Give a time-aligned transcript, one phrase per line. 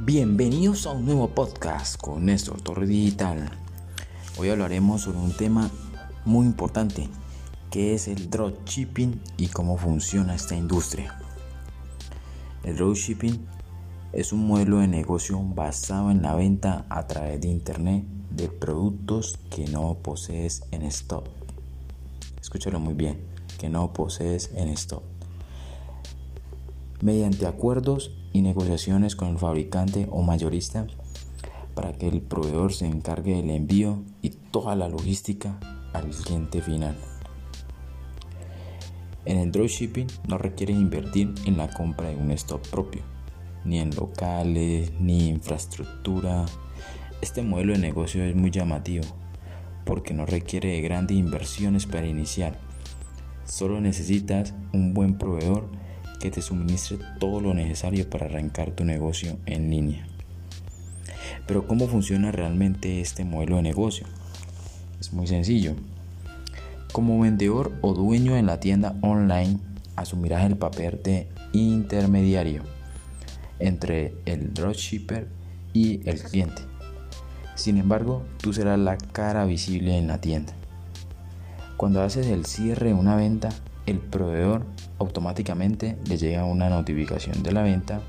[0.00, 3.50] Bienvenidos a un nuevo podcast con Néstor Torre Digital.
[4.38, 5.72] Hoy hablaremos sobre un tema
[6.24, 7.08] muy importante
[7.68, 11.18] que es el dropshipping y cómo funciona esta industria.
[12.62, 13.44] El dropshipping
[14.12, 19.40] es un modelo de negocio basado en la venta a través de internet de productos
[19.50, 21.26] que no posees en stock.
[22.40, 23.18] Escúchalo muy bien,
[23.58, 25.17] que no posees en stock
[27.00, 30.86] mediante acuerdos y negociaciones con el fabricante o mayorista
[31.74, 35.58] para que el proveedor se encargue del envío y toda la logística
[35.92, 36.96] al cliente final.
[39.24, 43.02] En el dropshipping no requiere invertir en la compra de un stock propio,
[43.64, 46.46] ni en locales, ni infraestructura.
[47.20, 49.04] Este modelo de negocio es muy llamativo
[49.84, 52.58] porque no requiere de grandes inversiones para iniciar.
[53.44, 55.68] Solo necesitas un buen proveedor
[56.20, 60.06] que te suministre todo lo necesario para arrancar tu negocio en línea.
[61.46, 64.06] Pero ¿cómo funciona realmente este modelo de negocio?
[65.00, 65.74] Es muy sencillo.
[66.92, 69.58] Como vendedor o dueño en la tienda online,
[69.96, 72.62] asumirás el papel de intermediario
[73.58, 75.28] entre el dropshipper
[75.72, 76.62] y el cliente.
[77.54, 80.52] Sin embargo, tú serás la cara visible en la tienda.
[81.76, 83.50] Cuando haces el cierre de una venta,
[83.88, 84.66] el proveedor
[84.98, 88.02] automáticamente le llega una notificación de la venta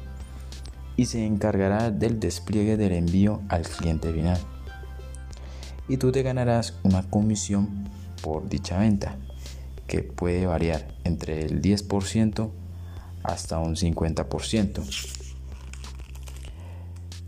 [0.98, 4.38] y se encargará del despliegue del envío al cliente final.
[5.88, 7.90] Y tú te ganarás una comisión
[8.22, 9.16] por dicha venta,
[9.88, 12.50] que puede variar entre el 10%
[13.24, 14.84] hasta un 50%.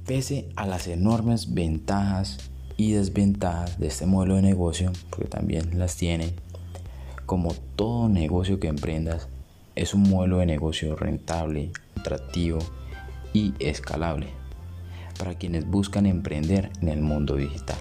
[0.05, 5.95] Pese a las enormes ventajas y desventajas de este modelo de negocio, porque también las
[5.95, 6.33] tiene,
[7.31, 9.29] como todo negocio que emprendas,
[9.77, 12.59] es un modelo de negocio rentable, atractivo
[13.31, 14.27] y escalable
[15.17, 17.77] para quienes buscan emprender en el mundo digital.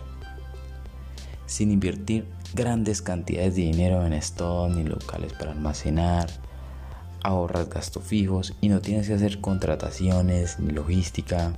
[1.47, 6.31] Sin invertir grandes cantidades de dinero en stock ni locales para almacenar,
[7.25, 11.55] ahorras gastos fijos y no tienes que hacer contrataciones ni logística.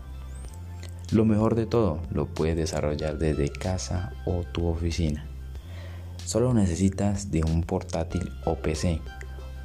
[1.11, 5.27] Lo mejor de todo lo puedes desarrollar desde casa o tu oficina.
[6.25, 9.01] Solo necesitas de un portátil o PC,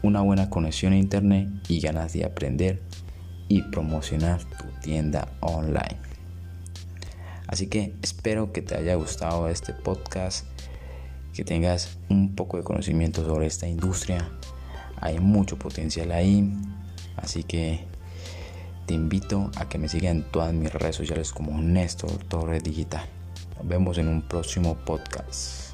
[0.03, 2.81] una buena conexión a internet y ganas de aprender
[3.47, 5.97] y promocionar tu tienda online.
[7.47, 10.45] Así que espero que te haya gustado este podcast,
[11.34, 14.29] que tengas un poco de conocimiento sobre esta industria.
[15.00, 16.51] Hay mucho potencial ahí,
[17.16, 17.85] así que
[18.85, 23.06] te invito a que me sigas en todas mis redes sociales como Néstor Torres Digital.
[23.57, 25.67] Nos vemos en un próximo podcast.